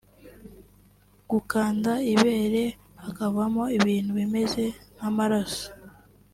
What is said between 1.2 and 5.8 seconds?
Gukanda ibere hakavamo ibintu bimeze nk’amaraso